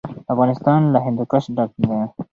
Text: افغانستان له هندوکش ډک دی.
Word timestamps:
افغانستان 0.33 0.81
له 0.93 0.99
هندوکش 1.05 1.43
ډک 1.55 1.71
دی. 1.81 1.99